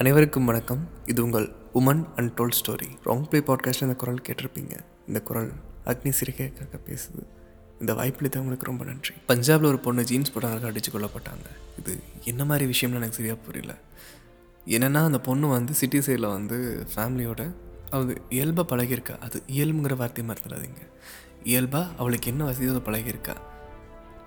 [0.00, 0.88] அனைவருக்கும் வணக்கம்.
[1.06, 2.88] இது உங்கள் உமன் அண்ட் டோல் ஸ்டோரி.
[3.04, 4.78] ராங் ப்ளே பாட்காஸ்ட்டில் இந்த குரல் கேட்டிருப்பீங்க.
[5.06, 5.52] இந்த குரல்
[5.84, 7.22] அக்னி சிறுகைக்காக பேசுது.
[7.80, 9.14] இந்த வாய்ப்பு உங்களுக்கு ரொம்ப நன்றி.
[9.28, 11.46] பஞ்சாபில் ஒரு பொண்ணு ஜீன்ஸ் போட்டாங்க அடித்து கொல்லப்பட்டாங்க
[11.78, 13.74] இது என்ன மாதிரி விஷயம்னு எனக்கு சரியாக புரியல.
[14.66, 17.54] என்னென்னா அந்த பொண்ணு வந்து சிட்டி சைடில் வந்து ஃபேமிலியோட
[17.90, 19.18] அது இயல்பாக பழகியிருக்கா.
[19.18, 20.82] அது இயல்புங்கிற வார்த்தையை மறந்துடாதீங்க.
[21.44, 23.36] இயல்பாக அவளுக்கு என்ன வசதியோ அதை பழகியிருக்கா.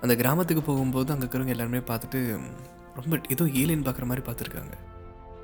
[0.00, 2.40] அந்த கிராமத்துக்கு போகும்போது அங்கே இருக்கிறவங்க எல்லாருமே பார்த்துட்டு
[2.94, 4.76] ரொம்ப ஏதோ ஏலியன் பார்க்குற மாதிரி பார்த்துருக்காங்க.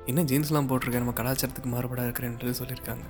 [0.09, 3.05] என்ன ஜீன்ஸ்லாம் போட்டிருக்கேன் நம்ம கலாச்சாரத்துக்கு மாறுபடாக இருக்கிறேன்றது சொல்லியிருக்காங்க.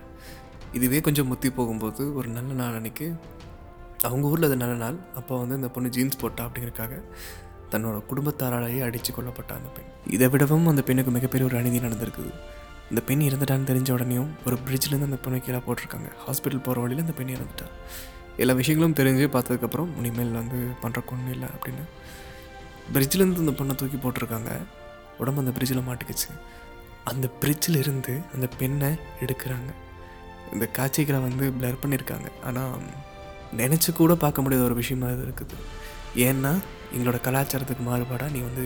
[0.78, 3.08] இதுவே கொஞ்சம் முத்தி போகும்போது ஒரு நல்ல நாள் அன்னைக்கு
[4.02, 6.94] அவங்க ஊரில் அது நல்ல நாள் அப்போ வந்து இந்த பொண்ணு ஜீன்ஸ் போட்டா அப்படிங்கிறக்காக
[7.72, 9.90] தன்னோட குடும்பத்தாராலேயே அடித்து கொல்லப்பட்ட அந்த பெண்.
[10.16, 12.32] இதை விடவும் அந்த பெண்ணுக்கு மிகப்பெரிய ஒரு அநீதி நடந்திருக்குது.
[12.90, 16.10] இந்த பெண் இறந்துட்டான்னு தெரிஞ்ச உடனேயும் ஒரு பிரிட்ஜ்லேருந்து அந்த பொண்ணு கீழே போட்டிருக்காங்க.
[16.26, 17.68] ஹாஸ்பிட்டல் போகிற வழியில் அந்த பெண் இறந்துட்டா.
[18.38, 21.86] எல்லா விஷயங்களும் தெரிஞ்சு பார்த்ததுக்கப்புறம் இனிமேல் வந்து பண்ணுற கொண்டு இல்லை அப்படின்னு
[22.94, 24.52] பிரிட்ஜ்லேருந்து அந்த பொண்ணை தூக்கி போட்டிருக்காங்க.
[25.18, 26.30] உடம்பு அந்த பிரிட்ஜில் மாட்டிக்கிச்சு.
[27.12, 28.90] அந்த பிரிட்ஜில் இருந்து அந்த பெண்ணை
[29.24, 29.70] எடுக்கிறாங்க.
[30.54, 32.28] இந்த காட்சிகளை வந்து பிளர் பண்ணியிருக்காங்க.
[32.48, 32.88] ஆனால்
[33.62, 35.58] நினச்சி கூட பார்க்க முடியாத ஒரு விஷயமா இது இருக்குது.
[36.28, 36.52] ஏன்னா
[36.96, 38.66] எங்களோட கலாச்சாரத்துக்கு மாறுபாடாக நீ வந்து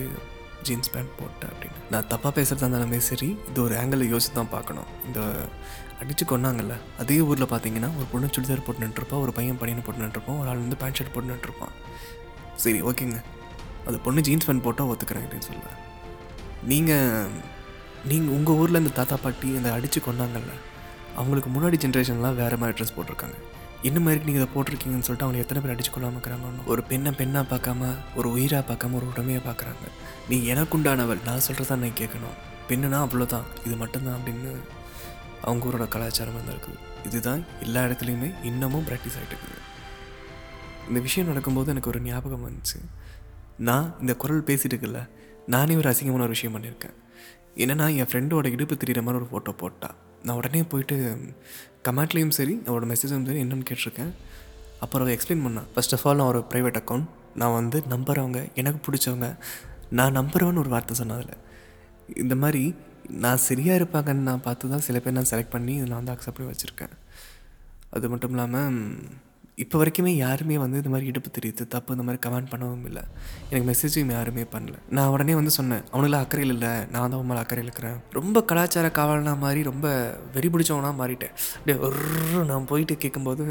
[0.66, 1.78] ஜீன்ஸ் பேண்ட் போட்ட அப்படின்னு.
[1.92, 4.90] நான் தப்பாக பேசுகிறதா இருந்தாலுமே சரி இது ஒரு ஆங்கிளில் யோசித்து தான் பார்க்கணும்.
[5.06, 5.20] இந்த
[6.02, 10.38] அடித்து கொன்னாங்கல்ல அதே ஊரில் பார்த்தீங்கன்னா ஒரு பொண்ணு சுடிதார் போட்டு நின்றுருப்பான் ஒரு பையன் பையனை போட்டு நின்றுருப்பான்
[10.42, 11.74] ஒரு ஆள் வந்து பேண்ட் ஷர்ட் போட்டு நின்றுருப்பான்.
[12.64, 13.18] சரி ஓகேங்க.
[13.86, 15.78] அந்த பொண்ணு ஜீன்ஸ் பேண்ட் போட்டால் ஒத்துக்கிறேன் அப்படின்னு சொல்லுவேன்
[16.72, 17.32] நீங்கள்
[18.10, 20.52] நீங்கள் உங்கள் ஊரில் இந்த தாத்தா பாட்டி இந்த அடித்து கொண்டாங்கல்ல
[21.20, 23.36] அவங்களுக்கு முன்னாடி ஜென்ரேஷன்லாம் வேறு மாதிரி ட்ரெஸ் போட்டிருக்காங்க.
[23.88, 26.64] என்ன மாதிரி நீங்கள் இதை போட்டிருக்கீங்கன்னு சொல்லிட்டு அவங்க எத்தனை பேர் அடிச்சு கொள்ளாமல் இருக்கிறாங்க?
[26.72, 29.84] ஒரு பெண்ணை பெண்ணாக பார்க்காம ஒரு உயிராக பார்க்காம ஒரு உடமையாக பார்க்குறாங்க.
[30.30, 32.36] நீ எனக்குண்டானவள் நான் சொல்கிறதா நான் கேட்கணும்.
[32.68, 34.52] பெண்ணுனா அவ்வளோதான் இது மட்டும்தான் அப்படின்னு
[35.46, 39.60] அவங்க ஊரோட கலாச்சாரம் தான் இருக்குது இதுதான் எல்லா இடத்துலையுமே இன்னமும் ப்ராக்டிஸ் ஆகிட்டு இருக்குது.
[40.88, 42.78] இந்த விஷயம் நடக்கும்போது எனக்கு ஒரு ஞாபகம் வந்துச்சு.
[43.68, 45.02] நான் இந்த குரல் பேசிட்டு இருக்குல்ல
[45.54, 46.96] நானே ஒரு அசிங்கமான ஒரு விஷயம் பண்ணியிருக்கேன்.
[47.56, 49.90] என்னென்னா என் ஃப்ரெண்டோட இடுப்பு தெரியிற மாதிரி ஒரு ஃபோட்டோ போட்டா.
[50.26, 50.96] நான் உடனே போயிட்டு
[51.86, 54.12] கமெண்ட்லேயும் சரி அவரோட மெசேஜும் சரி என்னென்னு கேட்டிருக்கேன்.
[54.84, 57.06] அப்புறம் அவள் எக்ஸ்பிளைன் பண்ணான் ஃபர்ஸ்ட் ஆஃப் ஆல் நான் ஒரு ப்ரைவேட் அக்கௌண்ட்
[57.40, 59.28] நான் வந்து நம்புறவங்க எனக்கு பிடிச்சவங்க
[59.98, 61.34] நான் நம்புறவன்னு ஒரு வார்த்தை சொன்னதில்ல
[62.22, 62.62] இந்த மாதிரி
[63.24, 66.52] நான் சரியாக இருப்பாங்கன்னு நான் பார்த்து தான் சில பேர் நான் செலக்ட் பண்ணி நான் வந்து அக்செப்ட் பண்ணி
[66.52, 66.94] வச்சுருக்கேன்.
[67.96, 68.76] அது மட்டும் இல்லாமல்
[69.62, 73.02] இப்போ வரைக்குமே யாருமே வந்து இந்த மாதிரி இடுப்பு தெரியுது தப்பு இந்த மாதிரி கமெண்ட் பண்ணவும் இல்லை.
[73.50, 74.76] எனக்கு மெசேஜும் யாருமே பண்ணல.
[74.96, 79.34] நான் உடனே வந்து சொன்னேன் அவனுக்குலாம் அக்கறையில் இல்லை நான் தான் உண்மையில அக்கறையில் இருக்கிறேன் ரொம்ப கலாச்சார காவலனா
[79.44, 79.86] மாதிரி ரொம்ப
[80.36, 81.34] வெறி பிடிச்சவனா மாறிட்டேன்.
[81.56, 83.44] அப்படியே ஒரு நான் போயிட்டு கேட்கும்போது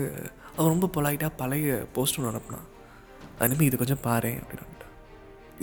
[0.58, 2.68] அவன் ரொம்ப பொலாயிட்டாக பழைய போஸ்ட் ஒன்று அனுப்புனான்
[3.46, 4.70] அனுப்பி இது கொஞ்சம் பாரு அப்படின்னு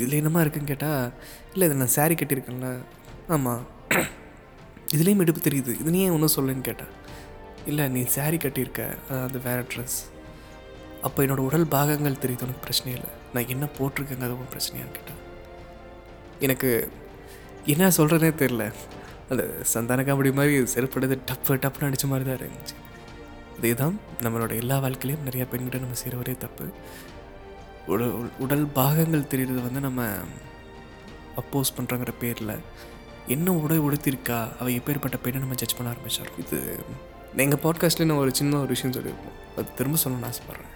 [0.01, 1.13] இதில் என்னமா இருக்குன்னு கேட்டால்
[1.53, 2.69] இல்லை இது நான் saree கட்டியிருக்கேன்ல.
[3.35, 3.63] ஆமாம்
[4.95, 6.93] இதுலேயும் இடுப்பு தெரியுது இது ஒன்றும் சொல்லுன்னு கேட்டேன்
[7.71, 8.83] இல்லை நீ saree கட்டியிருக்க
[9.25, 9.99] அது வேறு ட்ரெஸ்
[11.07, 13.11] அப்போ என்னோடய உடல் பாகங்கள் தெரியுது உனக்கு பிரச்சனை இல்லை.
[13.35, 15.21] நான் என்ன போட்டிருக்கேங்க அது உனக்கு பிரச்சனையான்னு கேட்டேன்
[16.47, 16.71] எனக்கு
[17.73, 18.65] என்ன சொல்கிறதே தெரில
[19.31, 19.43] அந்த
[19.73, 22.77] சந்தான காமெடி மாதிரி செருப்படுது டப்பு டப்புன்னு அடித்த மாதிரி தான் இருந்துச்சு.
[23.59, 26.67] இதுதான் நம்மளோட எல்லா வாழ்க்கையிலையும் நிறையா பெண்கிட்ட நம்ம செய்கிற ஒரே தப்பு.
[27.87, 30.07] உடல் உடல் பாகங்கள் தெரியுறது வந்து நம்ம
[31.43, 32.55] அப்போஸ் பண்ணுறங்கிற பேரில்
[33.27, 36.59] என்ன உடை உடுத்திருக்கா அவள் எப்பேற்பட்ட பெண்ணை நம்ம ஜட்ஜ் பண்ண ஆரம்பித்தார் இது
[37.45, 39.39] எங்கள் பாட்காஸ்ட்டில் நான் ஒரு சின்ன ஒரு விஷயம் சொல்லியிருப்போம்.
[39.57, 40.75] அது திரும்ப சொல்லணும்னு ஆசைப்பட்றேன்.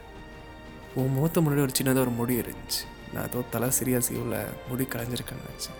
[1.00, 2.82] உன் முகத்தை முன்னாடி ஒரு சின்னதாக ஒரு முடி இருந்துச்சு.
[3.12, 4.36] நான் ஏதோ தலை சரியாக சீவில்
[4.68, 5.78] முடி கலைஞ்சிருக்கேன்னு நினச்சேன்.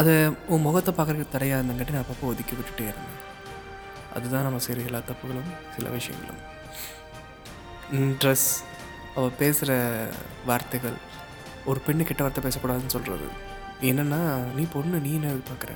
[0.00, 0.14] அதை
[0.52, 3.20] உன் முகத்தை பார்க்குறதுக்கு தடையாக இருந்தங்காட்டி நான் அப்பப்போ ஒதுக்கி விட்டுட்டே இருந்தேன்.
[4.16, 6.42] அதுதான் நம்ம செய்கிற எல்லா தப்புகளும் சில விஷயங்களும்.
[8.22, 8.48] ட்ரெஸ்
[9.16, 9.72] அவள் பேசுகிற
[10.48, 10.96] வார்த்தைகள்
[11.70, 13.28] ஒரு பெண்ணு கெட்ட வார்த்தை பேசக்கூடாதுன்னு சொல்கிறது
[13.90, 14.20] என்னென்னா
[14.56, 15.72] நீ பொண்ணு நீ என்ன பார்க்குற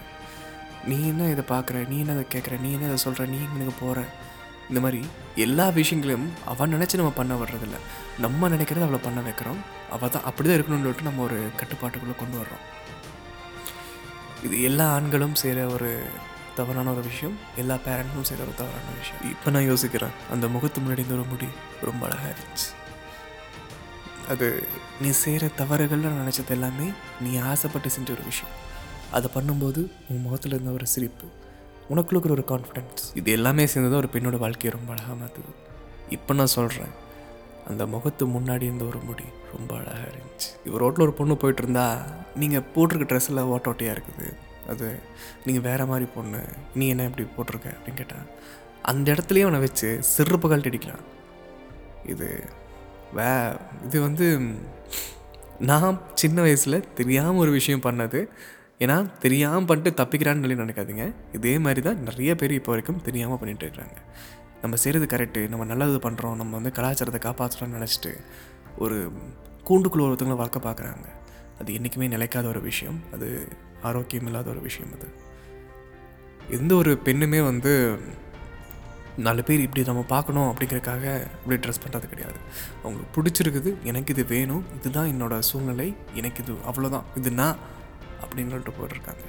[0.91, 1.79] நீ என்ன இதை பார்க்குற?
[1.91, 2.55] நீ என்ன இதை கேட்குற?
[2.65, 4.01] நீ என்ன இதை சொல்கிற நீ எனக்கு போகிற
[4.71, 5.01] இந்த மாதிரி
[5.45, 7.77] எல்லா விஷயங்களையும் அவன் நினச்சி நம்ம பண்ண வர்றதில்ல.
[8.25, 9.61] நம்ம நினைக்கிறத அவளை பண்ண வைக்கிறோம்.
[9.95, 12.65] அவள் தான் அப்படி தான் இருக்கணும்னு சொல்லிட்டு நம்ம ஒரு கட்டுப்பாட்டுக்குள்ளே கொண்டு வர்றோம்.
[14.47, 15.91] இது எல்லா ஆண்களும் செய்கிற ஒரு
[16.59, 17.35] தவறான ஒரு விஷயம்.
[17.63, 19.23] எல்லா பேரண்ட்ஸும் செய்கிற ஒரு தவறான விஷயம்.
[19.33, 20.15] இப்போ நான் யோசிக்கிறேன்.
[20.35, 21.49] அந்த முகத்து முன்னாடி இருந்த ஒரு முடி
[21.89, 22.71] ரொம்ப அழகாக இருந்துச்சு.
[24.33, 24.49] அது
[25.03, 26.89] நீ செய்கிற தவறுகள்னு நான் நினச்சது எல்லாமே
[27.25, 28.55] நீ ஆசைப்பட்டு செஞ்ச ஒரு விஷயம்.
[29.17, 31.29] அதை பண்ணும்போது உன் முகத்தில் இருந்த ஒரு சிரிப்பு
[31.91, 35.53] உனக்குள்ள இருக்கிற ஒரு கான்ஃபிடென்ஸ் இது எல்லாமே சேர்ந்து தான் ஒரு பெண்ணோட வாழ்க்கையை ரொம்ப அழகாக மாற்றுது
[36.17, 36.93] இப்போ நான் சொல்கிறேன்
[37.71, 40.49] அந்த முகத்து முன்னாடி இருந்த ஒரு முடி ரொம்ப அழகாக இருந்துச்சு.
[40.67, 41.85] இவர் ரோட்டில் ஒரு பொண்ணு போயிட்டு இருந்தா
[42.37, 44.29] நீங்கள் போட்டிருக்க ட்ரெஸ்ஸில் ஓட்ட ஓட்டையாக இருக்குது.
[44.73, 44.89] அது
[45.45, 46.41] நீங்கள் வேறு மாதிரி பொண்ணு
[46.75, 48.27] நீ என்ன இப்படி போட்டிருக்க அப்படின்னு கேட்டால்
[48.91, 51.05] அந்த இடத்துலையும் அவனை வச்சு சிறுப்பு கழட்டி அடிக்கலாம்
[52.05, 52.29] இது
[53.19, 53.31] வே
[53.87, 54.27] இது வந்து
[55.71, 58.21] நான் சின்ன வயசில் தெரியாமல் ஒரு விஷயம் பண்ணது
[58.85, 61.07] ஏன்னா தெரியாமல் பண்ணிட்டு தப்பிக்கிறான்னு சொல்லி நினைக்காதீங்க.
[61.37, 63.99] இதே மாதிரி தான் நிறைய பேர் இப்போ வரைக்கும் தெரியாமல் பண்ணிட்டு இருக்கிறாங்க
[64.63, 68.13] நம்ம செய்கிறது கரெக்டு நம்ம நல்லது பண்ணுறோம் நம்ம வந்து கலாச்சாரத்தை காப்பாற்றுறோம்னு நினச்சிட்டு
[68.85, 68.97] ஒரு
[69.69, 71.09] கூண்டுக்குள்ள ஒருத்தவங்களை வளர்க்க பார்க்குறாங்க.
[71.61, 72.99] அது என்றைக்குமே நிலைக்காத ஒரு விஷயம்.
[73.15, 73.29] அது
[73.89, 75.09] ஆரோக்கியம் இல்லாத ஒரு விஷயம் அது.
[76.59, 77.73] எந்த ஒரு பெண்ணுமே வந்து
[79.27, 81.05] நாலு பேர் இப்படி நம்ம பார்க்கணும் அப்படிங்கிறதுக்காக
[81.41, 82.39] இப்படி ட்ரெஸ் பண்ணுறது கிடையாது.
[82.83, 85.89] அவங்களுக்கு பிடிச்சிருக்குது எனக்கு இது வேணும் இதுதான் என்னோடய சூழ்நிலை
[86.21, 87.59] எனக்கு இது அவ்வளோதான் இது நான்
[88.23, 89.25] அப்படின்னு சொல்லிட்டு போட்டிருக்காங்க.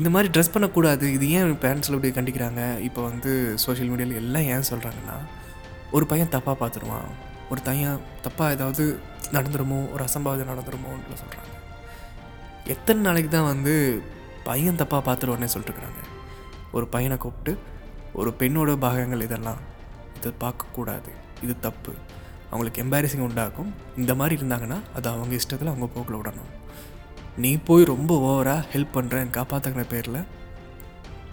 [0.00, 2.62] இந்த மாதிரி ட்ரெஸ் பண்ணக்கூடாது இது ஏன் பேரண்ட்ஸில் இப்படி கண்டிக்கிறாங்க?
[2.88, 3.30] இப்போ வந்து
[3.64, 5.16] சோஷியல் மீடியாவில் எல்லாம் ஏன் சொல்கிறாங்கன்னா
[5.96, 7.08] ஒரு பையன் தப்பாக பார்த்துருவான்.
[7.52, 8.84] ஒரு பையன் தப்பாக ஏதாவது
[9.36, 11.52] நடந்துருமோ ஒரு அசம்பாவிதம் நடந்துருமோன்னு சொல்கிறாங்க
[12.74, 13.74] எத்தனை நாளைக்கு தான் வந்து
[14.48, 16.02] பையன் தப்பாக பார்த்துருவானே சொல்லிட்டுருக்குறாங்க.
[16.76, 17.52] ஒரு பையனை கூப்பிட்டு
[18.20, 19.60] ஒரு பெண்ணோட பாகங்கள் இதெல்லாம்
[20.18, 21.10] இதை பார்க்கக்கூடாது
[21.44, 21.92] இது தப்பு.
[22.50, 23.70] அவங்களுக்கு எம்பாரசிங் உண்டாக்கும்.
[24.00, 26.50] இந்த மாதிரி இருந்தாங்கன்னா அது அவங்க இஷ்டத்தில் அவங்க போக்கில் விடணும்.
[27.36, 30.20] நீ போய் ரொம்ப ஓவராக ஹெல்ப் பண்ணுறேன் காப்பாற்றுக்கிற பேரில்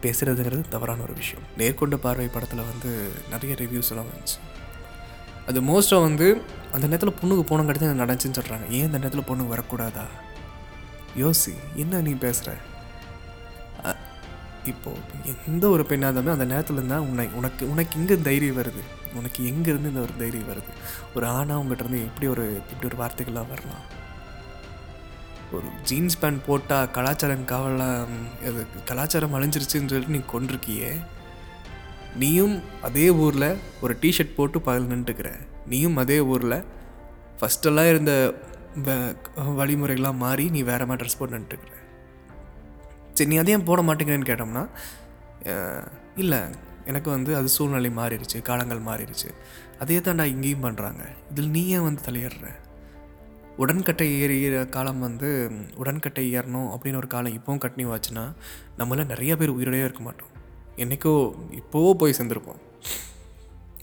[0.01, 1.45] பேசுகிறதுங்கிறது தவறான ஒரு விஷயம்.
[1.57, 2.89] நேர்கொண்ட பார்வை படத்தில் வந்து
[3.29, 4.39] நிறைய ரிவ்யூஸ் எல்லாம் வந்துச்சு.
[5.47, 6.27] அது மோஸ்ட்டாக வந்து
[6.71, 10.05] அந்த நேரத்தில் பொண்ணுக்கு போன கட்டி நடந்துச்சுன்னு சொல்கிறாங்க ஏன் அந்த நேரத்தில் பொண்ணு வரக்கூடாதா?
[11.17, 12.55] யோசி என்ன நீ பேசுகிற
[14.65, 14.99] இப்போது
[15.47, 18.83] எந்த ஒரு பெண்ணாதமே அந்த நேரத்தில் இருந்தால் உன்னை உனக்கு உனக்கு எங்கே தைரியம் வருது.
[19.13, 20.71] உனக்கு எங்கேருந்து இந்த ஒரு தைரியம் வருது?
[21.15, 23.83] ஒரு ஆணாக உங்கள்கிட்ட இருந்து எப்படி ஒரு இப்படி ஒரு வார்த்தைகள்லாம் வரலாம்?
[25.57, 28.13] ஒரு ஜீன்ஸ் பேண்ட் போட்டால் கலாச்சாரம் காவலாம்
[28.49, 30.91] அது கலாச்சாரம் அழிஞ்சிருச்சுன்னு சொல்லிட்டு நீ கொண்டிருக்கியே
[32.21, 32.55] நீயும்
[32.87, 33.49] அதே ஊரில்
[33.83, 35.29] ஒரு டிஷர்ட் போட்டு பகல் நின்றுக்கிற.
[35.71, 36.57] நீயும் அதே ஊரில்
[37.39, 38.11] ஃபஸ்ட்டெல்லாம் இருந்த
[39.59, 41.73] வழிமுறைகள்லாம் மாறி நீ வேறு மாதிரி ட்ரெஸ் போட்டு நின்றுக்கிற.
[43.17, 44.63] சரி நீ அதையும் போட மாட்டேங்கிறேன்னு கேட்டோம்னா
[46.23, 46.41] இல்லை
[46.91, 49.29] எனக்கு வந்து அது சூழ்நிலை மாறிடுச்சு காலங்கள் மாறிடுச்சு.
[49.83, 52.47] அதே தான்டா இங்கேயும் பண்ணுறாங்க இதில் நீ ஏன் வந்து தலையிடுற?
[53.57, 58.23] உடன்கட்டை ஏறிகிற காலம் வந்து உடன்கட்டை ஏறணும் அப்படின்னு ஒரு காலம் இப்போவும் கட்டினி வாச்சுன்னா
[58.77, 60.31] நம்மள நிறைய பேர் உயிரோடையே இருக்க மாட்டோம்.
[60.77, 61.13] என்றைக்கோ
[61.59, 62.61] இப்போவோ போய் சேர்ந்துருப்போம்.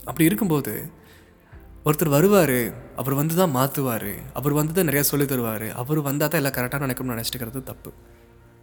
[0.04, 0.72] அப்படி இருக்கும்போது
[1.84, 2.58] ஒருத்தர் வருவார்
[2.96, 6.78] அவர் வந்து தான் மாற்றுவார் அவர் வந்து தான் நிறையா சொல்லி தருவார் அவர் வந்தால் தான் எல்லாம் கரெக்டாக
[6.78, 7.90] நடக்கும்னு நினச்சிட்டுக்கிறது தப்பு.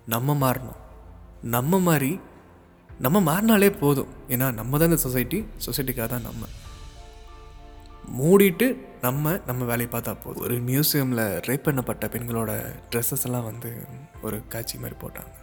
[0.06, 0.82] நம்ம மாறணும்.
[1.42, 2.20] நம்ம மாதிரி
[3.00, 4.12] நம்ம மாறினாலே போதும்.
[4.30, 6.44] ஏன்னா நம்ம தான் இந்த சொசைட்டி சொசைட்டிக்காக தான் நம்ம.
[8.20, 8.68] மூடிட்டு
[9.02, 10.44] நம்ம நம்ம வேலையை பார்த்தா போதும்.
[10.44, 12.52] ஒரு மியூசியமில் ரேப் பண்ணப்பட்ட பெண்களோட
[12.92, 13.88] ட்ரெஸ்ஸஸ் எல்லாம் வந்து
[14.22, 15.34] ஒரு காட்சி மாதிரி போட்டாங்க.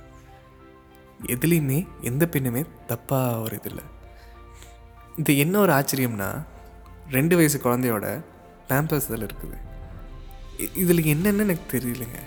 [1.26, 3.84] எதுலேயுமே எந்த பெண்ணுமே தப்பாக ஒரு இது இல்லை.
[5.16, 6.44] இது என்ன ஒரு ஆச்சரியம்னா
[7.10, 8.24] ரெண்டு வயசு குழந்தையோட
[8.68, 9.58] பேம்பர்ஸ் இதில் இருக்குது.
[10.74, 12.20] இதில் என்னென்னு எனக்கு தெரியலங்க.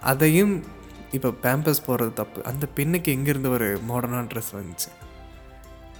[0.00, 0.64] அதையும்
[1.10, 2.44] இப்போ பேம்பர்ஸ் போடுறது தப்பு.
[2.44, 4.90] அந்த பெண்ணுக்கு எங்கேருந்து ஒரு மாடர்னான ட்ரெஸ் வந்துச்சு?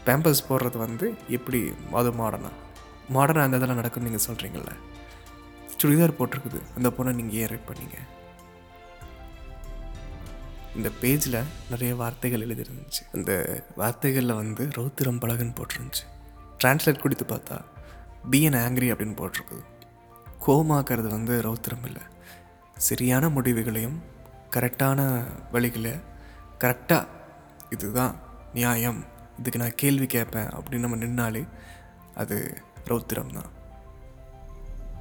[0.06, 2.52] பேம்பர்ஸ் போடுறது வந்து எப்படி அது மாடர்னா
[3.12, 4.72] மாடர்னாக அந்த இதெல்லாம் நடக்கும்னு நீங்கள் சொல்கிறீங்கள
[5.82, 6.60] சுடிதார் போட்டிருக்குது.
[6.76, 7.96] அந்த பொண்ணை நீங்கள் ஏன் ரேட் பண்ணீங்க?
[10.76, 13.02] இந்த பேஜில் நிறைய வார்த்தைகள் எழுதிருந்துச்சு.
[13.12, 16.04] அந்த வார்த்தைகளில் வந்து ரௌத்திரம் பழகுன்னு போட்டிருந்துச்சு.
[16.64, 17.60] ட்ரான்ஸ்லேட் குடித்து பார்த்தா
[18.30, 19.64] பிஎன் ஆங்கிரி அப்படின்னு போட்டிருக்குது.
[20.46, 22.02] கோமாக்கிறது வந்து ரௌத்திரம் இல்லை.
[22.76, 24.02] சரியான முடிவுகளையும்
[24.50, 26.00] கரெக்டான வழிகளை
[26.60, 27.06] கரெக்டாக
[27.70, 28.14] இதுதான்
[28.54, 29.04] நியாயம்
[29.38, 31.48] இதுக்கு நான் கேள்வி கேட்பேன் அப்படின்னு நம்ம நின்னாலே
[32.14, 33.50] அது ரௌத்திரம் தான்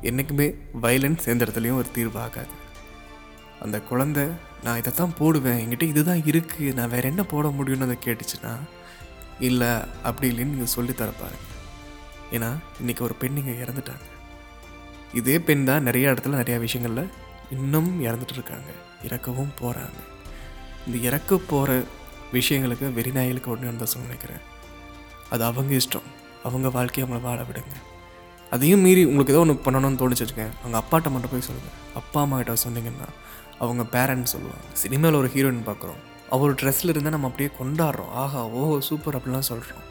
[0.09, 0.47] என்றைக்குமே
[0.81, 2.53] வயலன்ஸ் எந்த இடத்துலையும் ஒரு தீர்வு ஆகாது.
[3.62, 4.24] அந்த குழந்தை
[4.63, 8.53] நான் இதை தான் போடுவேன் என்கிட்ட இதுதான் இருக்குது நான் வேறு என்ன போட முடியும்னு அதை கேட்டுச்சுன்னா
[9.39, 9.69] இல்லை
[10.07, 11.50] அப்படி இல்லைன்னு நீங்கள் சொல்லி தரப்பாருங்க
[12.35, 12.50] ஏன்னா
[12.81, 14.06] இன்றைக்கி ஒரு பெண் இங்கே இறந்துட்டாங்க.
[15.13, 17.12] இதே பெண் தான் நிறைய இடத்துல நிறையா விஷயங்களில்
[17.51, 18.69] இன்னும் இறந்துட்டு இருக்காங்க.
[19.07, 20.00] இறக்கவும் போகிறாங்க
[20.86, 21.83] இந்த இறக்க போகிற
[22.38, 24.43] விஷயங்களுக்கு வெறிநாய்களுக்கு ஒன்று இருந்தால் நினைக்கிறேன்.
[25.29, 26.08] அது அவங்க இஷ்டம்.
[26.43, 27.75] அவங்க வாழ்க்கையை அவங்கள வாழ விடுங்க.
[28.51, 32.55] அதையும் மீறி உங்களுக்கு ஏதோ ஒன்று பண்ணணும்னு தோணிச்சிருக்கேன் அவங்க அப்பாட்ட மட்டும் போய் சொல்லுங்கள் அப்பா அம்மா கிட்ட
[32.65, 33.07] சொன்னீங்கன்னா
[33.59, 34.65] அவங்க பேரண்ட்ஸ் சொல்லுவாங்க.
[34.83, 36.01] சினிமாவில் ஒரு ஹீரோயின் பார்க்குறோம்.
[36.29, 38.12] அவர் ட்ரெஸ்ஸில் இருந்தால் நம்ம அப்படியே கொண்டாடுறோம்.
[38.21, 39.83] ஆஹா ஓஹோ சூப்பர் அப்படிலாம் சொல்கிறோம்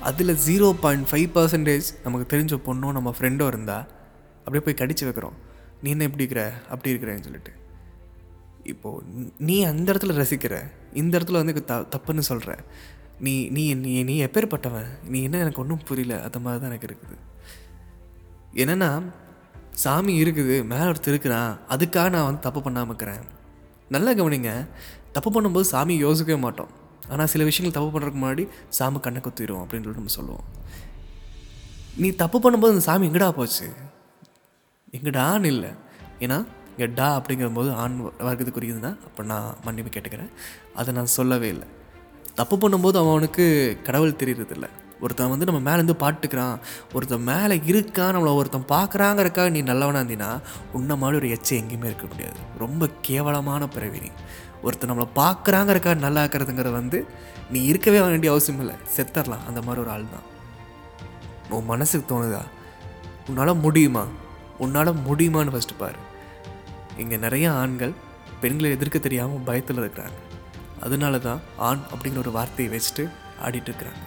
[0.00, 3.84] அதில் ஜீரோ பாயிண்ட் ஃபைவ் பர்சன்டேஜ் நமக்கு தெரிஞ்ச பொண்ணும் நம்ம ஃப்ரெண்டும் இருந்தால்
[4.44, 5.36] அப்படியே போய் கடிச்சு வைக்கிறோம்.
[5.82, 6.44] நீ என்ன எப்படி இருக்கிற?
[6.70, 7.52] அப்படி இருக்கிறேன்னு சொல்லிட்டு.
[8.72, 9.04] இப்போது
[9.38, 10.56] நீ அந்த இடத்துல ரசிக்கிற.
[10.92, 12.56] இந்த இடத்துல வந்து த தப்புன்னு சொல்கிற
[13.24, 16.14] நீ நீ நீ நீ எப்பேற்பட்டவன் நீ என்ன எனக்கு ஒன்றும் புரியல?
[16.26, 17.16] அந்த மாதிரி தான் எனக்கு இருக்குது.
[18.62, 18.88] என்னென்னா
[19.82, 21.52] சாமி இருக்குது மேலே ஒருத்தர் இருக்கிறான்.
[21.74, 23.22] அதுக்காக நான் வந்து தப்பு பண்ணாமல் இருக்கிறேன்.
[23.94, 24.52] நல்லா கவனிங்க
[25.16, 26.72] தப்பு பண்ணும்போது சாமி யோசிக்கவே மாட்டோம்.
[27.12, 28.44] ஆனால் சில விஷயங்கள் தப்பு பண்ணுறதுக்கு முன்னாடி
[28.78, 30.46] சாமி கண்ணை குத்திடும் அப்படின்னு சொல்லிட்டு நம்ம சொல்லுவோம்.
[32.02, 33.68] நீ தப்பு பண்ணும்போது அந்த சாமி எங்கடா போச்சு?
[34.98, 35.70] எங்கடான்னு இல்லை.
[36.24, 36.38] ஏன்னா
[36.74, 37.96] எங்கடா அப்படிங்கிற போது ஆண்
[38.28, 40.32] வர்க்கத்துக்குரியதுன்னா அப்போ நான் மன்னிப்பு கேட்டுக்கிறேன்.
[40.80, 41.68] அதை நான் சொல்லவே இல்லை.
[42.34, 43.44] தப்பு பண்ணும்போது அவனுக்கு
[43.82, 44.68] கடவுள் தெரியறதில்ல.
[45.00, 46.58] ஒருத்தன் வந்து நம்ம மேலேருந்து பாட்டுக்கிறான்.
[46.92, 50.40] ஒருத்தன் மேலே இருக்கான் நம்மளை ஒருத்தன் பார்க்குறாங்கிறக்காக நீ நல்லவனாக இருந்தீங்கன்னா
[50.72, 52.38] உன்ன மாதிரி ஒரு எச்சை எங்கேயுமே இருக்க முடியாது.
[52.58, 54.10] ரொம்ப கேவலமான பிறவி நீ.
[54.62, 57.06] ஒருத்தன் நம்மளை பார்க்குறாங்கிறக்காக நல்லா இருக்கிறதுங்கிறது வந்து
[57.50, 58.74] நீ இருக்கவே வேண்டிய அவசியம் இல்லை.
[58.96, 60.28] செத்தரலாம் அந்த மாதிரி ஒரு ஆள் தான்
[61.50, 62.42] உன் மனசுக்கு தோணுதா?
[63.28, 64.04] உன்னால் முடியுமா?
[64.58, 66.00] உன்னால் முடியுமான்னு ஃபஸ்ட்டு பாரு.
[66.98, 67.92] இங்கே நிறைய ஆண்கள்
[68.40, 70.18] பெண்களை எதிர்க்க தெரியாமல் பயத்தில் இருக்கிறாங்க.
[70.86, 73.04] அதனால தான் ஆண் அப்படிங்கிற ஒரு வார்த்தையை வச்சுட்டு
[73.46, 74.04] ஆடிட்டு இருக்கிறாங்க.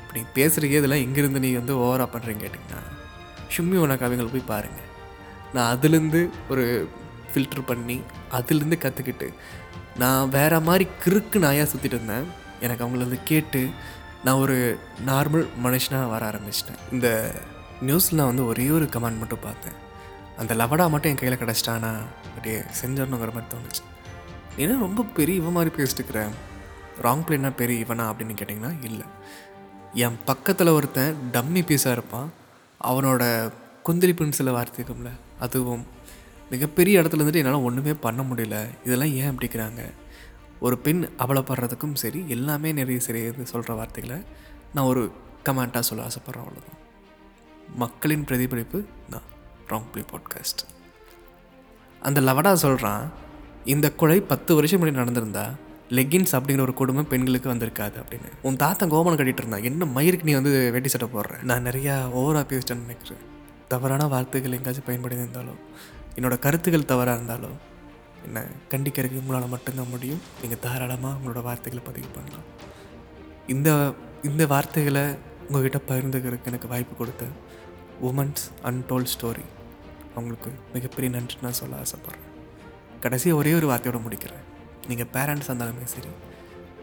[0.00, 2.80] இப்படி பேசுகிறீங்க இதெல்லாம் எங்கேருந்து நீ வந்து ஓவராக பண்ணுறீங்க கேட்டிங்கன்னா
[3.54, 4.88] ஷும்மி உன கவிகளை போய் பாருங்கள்
[5.54, 6.20] நான் அதுலேருந்து
[6.52, 6.64] ஒரு
[7.30, 7.96] ஃபில்ட்ரு பண்ணி
[8.38, 9.28] அதுலேருந்து கற்றுக்கிட்டு
[10.02, 12.26] நான் வேறு மாதிரி கிறுக்கு நாயாக சுற்றிட்டு இருந்தேன்.
[12.64, 13.60] எனக்கு அவங்கள வந்து கேட்டு
[14.24, 14.56] நான் ஒரு
[15.06, 16.80] நார்மல் மனுஷனாக வர ஆரம்பிச்சிட்டேன்.
[16.94, 17.08] இந்த
[17.88, 19.76] நியூஸில் நான் வந்து ஒரே ஒரு கமெண்ட் மட்டும் பார்த்தேன்.
[20.40, 21.92] அந்த லவடா மட்டும் என் கையில் கிடச்சிட்டானா
[22.28, 23.82] அப்படியே செஞ்சிடணுங்கிற மாதிரி தோணுச்சு.
[24.56, 26.30] ஏன்னா ரொம்ப பெரிய இவன் மாதிரி பேசிட்டு இருக்கிறேன்
[27.02, 29.06] ராங் பிளேனா பெரிய இவனா அப்படின்னு கேட்டிங்கன்னா இல்லை.
[29.94, 32.32] என் பக்கத்தில் ஒருத்தன் டம்மி பீஸாக இருப்பான்.
[32.84, 33.52] அவனோட
[33.88, 35.86] குந்தளிப்புன்னு சில வார்த்தை இருக்கும்ல அதுவும்
[36.50, 38.66] மிகப்பெரிய இடத்துல இருந்துட்டு என்னால் ஒன்றுமே பண்ண முடியல.
[38.84, 39.92] இதெல்லாம் ஏன் அப்படிக்கிறாங்க
[40.60, 44.22] ஒரு பெண் அவலப்படுறதுக்கும் சரி எல்லாமே நிறைய சரி சொல்கிற வார்த்தைகளை
[44.74, 45.12] நான் ஒரு
[45.44, 46.78] கமெண்ட்டாக சொல்ல ஆசைப்பட்றேன் அவ்வளோதான்
[47.76, 49.22] மக்களின் பிரதிபலிப்பு தான்
[49.68, 50.62] ராங் பிளே பாட்காஸ்ட்
[52.00, 53.12] அந்த லவடா சொல்கிறான்
[53.64, 55.50] இந்த கொலை பத்து வருஷம் முன்னாடி நடந்திருந்தா
[55.90, 58.28] லெகின்ஸ் அப்படிங்கிற ஒரு குடும்பம் பெண்களுக்கு வந்திருக்காது அப்படின்னு.
[58.42, 61.42] உன் தாத்தா கோமனம் கட்டிட்டு இருந்தான் என்ன மயிருக்கு நீ வந்து வேட்டி சட்டை போடுற?
[61.42, 63.22] நான் நிறையா ஓவராக பேசிட்டேன்னு நினைக்கிறேன்.
[63.68, 65.58] தவறான வார்த்தைகள் எங்கேயாச்சும் பயன்படுத்தி இருந்தாலும்
[66.16, 67.56] என்னோட கருத்துக்கள் தவறாக இருந்தாலும்
[68.24, 70.20] என்ன கண்டிக்கிறதுக்கு உங்களால் மட்டும்தான் முடியும்.
[70.42, 72.46] நீங்கள் தாராளமாக உங்களோட வார்த்தைகளை பதிவு பண்ணலாம்.
[73.46, 75.04] இந்த இந்த வார்த்தைகளை
[75.48, 77.24] உங்ககிட்ட பகிர்ந்துக்கிறதுக்கு எனக்கு வாய்ப்பு கொடுத்த
[78.02, 79.46] உமன்ஸ் அன்டோல்ட் ஸ்டோரி
[80.14, 82.29] அவங்களுக்கு மிகப்பெரிய நன்றி நான் சொல்ல ஆசைப்பட்றேன்.
[83.04, 84.44] கடைசியாக ஒரே ஒரு வார்த்தையோட முடிக்கிறேன்.
[84.88, 86.12] நீங்கள் பேரண்ட்ஸாக இருந்தாலுமே சரி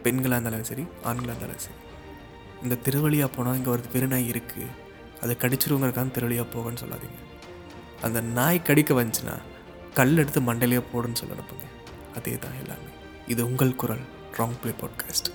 [0.04, 1.80] பெண்களாக இருந்தாலும் சரி ஆண்களாக இருந்தாலும் சரி
[2.64, 4.68] இந்த திருவழியாக போனால் இங்கே ஒரு பெருநாய் இருக்குது
[5.24, 7.20] அதை கடிச்சிருவங்கிறக்கான திருவழியாக போகன்னு சொல்லாதீங்க.
[8.06, 9.36] அந்த நாய் கடிக்க வந்துச்சுன்னா
[10.00, 11.68] கல் எடுத்து மண்டையிலேயே போடுன்னு சொல்ல அனுப்புங்க
[12.18, 12.92] அதே தான் எல்லாமே.
[13.34, 14.04] இது உங்கள் குரல்
[14.38, 15.30] ராங் ப்ளே பாட்காஸ்ட்